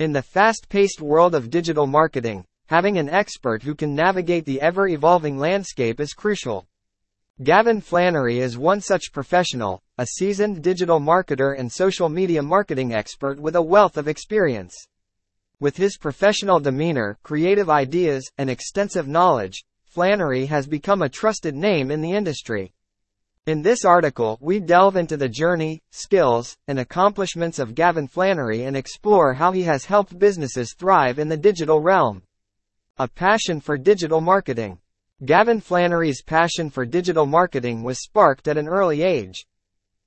In 0.00 0.10
the 0.10 0.22
fast-paced 0.22 1.00
world 1.00 1.36
of 1.36 1.50
digital 1.50 1.86
marketing, 1.86 2.44
having 2.66 2.98
an 2.98 3.08
expert 3.08 3.62
who 3.62 3.76
can 3.76 3.94
navigate 3.94 4.44
the 4.44 4.60
ever-evolving 4.60 5.38
landscape 5.38 6.00
is 6.00 6.14
crucial. 6.14 6.66
Gavin 7.44 7.80
Flannery 7.80 8.40
is 8.40 8.58
one 8.58 8.80
such 8.80 9.12
professional, 9.12 9.80
a 9.96 10.04
seasoned 10.04 10.64
digital 10.64 10.98
marketer 10.98 11.56
and 11.56 11.70
social 11.70 12.08
media 12.08 12.42
marketing 12.42 12.92
expert 12.92 13.38
with 13.38 13.54
a 13.54 13.62
wealth 13.62 13.96
of 13.96 14.08
experience. 14.08 14.74
With 15.60 15.76
his 15.76 15.96
professional 15.96 16.58
demeanor, 16.58 17.16
creative 17.22 17.70
ideas, 17.70 18.28
and 18.36 18.50
extensive 18.50 19.06
knowledge, 19.06 19.64
Flannery 19.84 20.46
has 20.46 20.66
become 20.66 21.02
a 21.02 21.08
trusted 21.08 21.54
name 21.54 21.92
in 21.92 22.00
the 22.00 22.14
industry. 22.14 22.72
In 23.46 23.60
this 23.60 23.84
article, 23.84 24.38
we 24.40 24.58
delve 24.58 24.96
into 24.96 25.18
the 25.18 25.28
journey, 25.28 25.82
skills, 25.90 26.56
and 26.66 26.78
accomplishments 26.78 27.58
of 27.58 27.74
Gavin 27.74 28.08
Flannery 28.08 28.64
and 28.64 28.74
explore 28.74 29.34
how 29.34 29.52
he 29.52 29.64
has 29.64 29.84
helped 29.84 30.18
businesses 30.18 30.72
thrive 30.72 31.18
in 31.18 31.28
the 31.28 31.36
digital 31.36 31.78
realm. 31.78 32.22
A 32.96 33.06
passion 33.06 33.60
for 33.60 33.76
digital 33.76 34.22
marketing. 34.22 34.78
Gavin 35.26 35.60
Flannery's 35.60 36.22
passion 36.22 36.70
for 36.70 36.86
digital 36.86 37.26
marketing 37.26 37.82
was 37.82 38.02
sparked 38.02 38.48
at 38.48 38.56
an 38.56 38.66
early 38.66 39.02
age. 39.02 39.44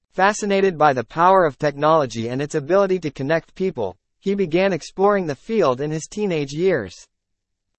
Fascinated 0.10 0.76
by 0.76 0.94
the 0.94 1.04
power 1.04 1.46
of 1.46 1.60
technology 1.60 2.30
and 2.30 2.42
its 2.42 2.56
ability 2.56 2.98
to 3.02 3.12
connect 3.12 3.54
people, 3.54 3.96
he 4.20 4.34
began 4.34 4.74
exploring 4.74 5.28
the 5.28 5.36
field 5.36 5.80
in 5.80 5.92
his 5.92 6.08
teenage 6.08 6.54
years. 6.54 7.08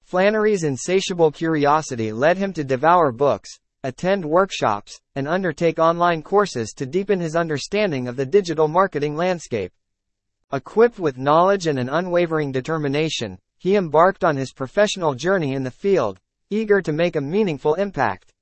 Flannery's 0.02 0.62
insatiable 0.62 1.32
curiosity 1.32 2.12
led 2.12 2.36
him 2.36 2.52
to 2.52 2.62
devour 2.62 3.10
books, 3.10 3.58
attend 3.84 4.24
workshops, 4.24 5.00
and 5.14 5.28
undertake 5.28 5.78
online 5.78 6.22
courses 6.22 6.72
to 6.72 6.86
deepen 6.86 7.20
his 7.20 7.36
understanding 7.36 8.08
of 8.08 8.16
the 8.16 8.26
digital 8.26 8.66
marketing 8.66 9.14
landscape. 9.14 9.72
Equipped 10.52 10.98
with 10.98 11.18
knowledge 11.18 11.66
and 11.66 11.78
an 11.78 11.88
unwavering 11.88 12.50
determination, 12.50 13.38
he 13.58 13.76
embarked 13.76 14.24
on 14.24 14.36
his 14.36 14.52
professional 14.52 15.14
journey 15.14 15.52
in 15.52 15.62
the 15.62 15.70
field, 15.70 16.18
eager 16.50 16.80
to 16.80 16.92
make 16.92 17.16
a 17.16 17.20
meaningful 17.20 17.74
impact. 17.74 18.32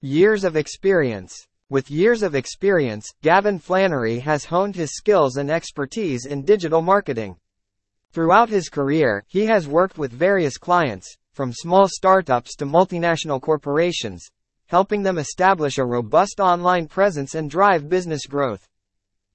Years 0.00 0.44
of 0.44 0.56
experience. 0.56 1.46
With 1.68 1.90
years 1.90 2.22
of 2.22 2.34
experience, 2.34 3.10
Gavin 3.22 3.58
Flannery 3.58 4.20
has 4.20 4.44
honed 4.44 4.76
his 4.76 4.94
skills 4.94 5.36
and 5.36 5.50
expertise 5.50 6.26
in 6.26 6.44
digital 6.44 6.82
marketing. 6.82 7.36
Throughout 8.12 8.50
his 8.50 8.68
career, 8.68 9.24
he 9.26 9.46
has 9.46 9.66
worked 9.66 9.96
with 9.96 10.12
various 10.12 10.58
clients, 10.58 11.16
from 11.32 11.52
small 11.52 11.88
startups 11.88 12.56
to 12.56 12.66
multinational 12.66 13.40
corporations, 13.40 14.28
helping 14.72 15.02
them 15.02 15.18
establish 15.18 15.76
a 15.76 15.84
robust 15.84 16.40
online 16.40 16.88
presence 16.88 17.34
and 17.34 17.50
drive 17.50 17.90
business 17.90 18.24
growth. 18.24 18.66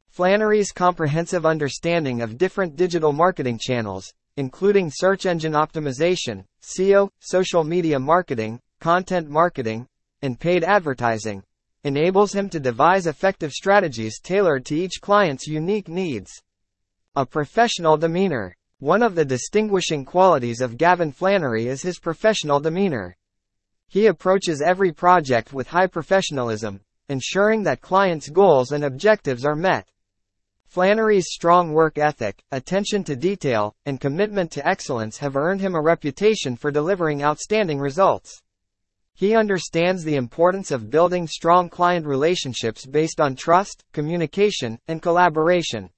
Flannery's 0.09 0.71
comprehensive 0.71 1.45
understanding 1.45 2.23
of 2.23 2.39
different 2.39 2.75
digital 2.75 3.13
marketing 3.13 3.59
channels, 3.61 4.11
including 4.37 4.89
search 4.91 5.27
engine 5.27 5.53
optimization, 5.53 6.43
SEO, 6.63 7.07
social 7.19 7.63
media 7.63 7.99
marketing, 7.99 8.59
content 8.79 9.29
marketing, 9.29 9.85
and 10.23 10.39
paid 10.39 10.63
advertising, 10.63 11.43
enables 11.83 12.33
him 12.33 12.49
to 12.49 12.59
devise 12.59 13.05
effective 13.05 13.51
strategies 13.51 14.19
tailored 14.19 14.65
to 14.65 14.75
each 14.75 15.01
client's 15.01 15.45
unique 15.45 15.87
needs. 15.87 16.31
A 17.15 17.27
professional 17.27 17.95
demeanor. 17.95 18.55
One 18.79 19.03
of 19.03 19.13
the 19.13 19.23
distinguishing 19.23 20.03
qualities 20.03 20.61
of 20.61 20.77
Gavin 20.77 21.11
Flannery 21.11 21.67
is 21.67 21.83
his 21.83 21.99
professional 21.99 22.59
demeanor. 22.59 23.15
He 23.89 24.07
approaches 24.07 24.61
every 24.61 24.91
project 24.91 25.53
with 25.53 25.67
high 25.67 25.87
professionalism, 25.87 26.81
ensuring 27.07 27.63
that 27.63 27.81
clients' 27.81 28.29
goals 28.29 28.71
and 28.71 28.83
objectives 28.83 29.45
are 29.45 29.55
met. 29.55 29.89
Flannery's 30.65 31.27
strong 31.29 31.71
work 31.71 31.97
ethic, 31.97 32.43
attention 32.51 33.05
to 33.05 33.15
detail, 33.15 33.75
and 33.85 34.01
commitment 34.01 34.51
to 34.51 34.67
excellence 34.67 35.17
have 35.19 35.37
earned 35.37 35.61
him 35.61 35.73
a 35.73 35.81
reputation 35.81 36.57
for 36.57 36.71
delivering 36.71 37.23
outstanding 37.23 37.79
results. 37.79 38.41
He 39.13 39.33
understands 39.33 40.03
the 40.03 40.17
importance 40.17 40.69
of 40.69 40.91
building 40.91 41.25
strong 41.25 41.69
client 41.69 42.05
relationships 42.05 42.85
based 42.85 43.21
on 43.21 43.35
trust, 43.35 43.85
communication, 43.93 44.77
and 44.87 45.01
collaboration. 45.01 45.89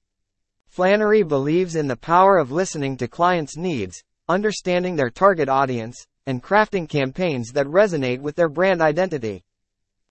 Flannery 0.68 1.24
believes 1.24 1.74
in 1.74 1.88
the 1.88 1.96
power 1.96 2.38
of 2.38 2.52
listening 2.52 2.96
to 2.98 3.08
clients' 3.08 3.56
needs, 3.56 4.04
understanding 4.28 4.94
their 4.94 5.10
target 5.10 5.48
audience, 5.48 6.06
and 6.30 6.42
crafting 6.42 6.88
campaigns 6.88 7.50
that 7.52 7.66
resonate 7.66 8.20
with 8.20 8.36
their 8.36 8.48
brand 8.48 8.80
identity. 8.80 9.42